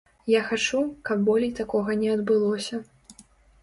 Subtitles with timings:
[0.33, 0.81] Я хачу,
[1.11, 2.85] каб болей такога не адбылося.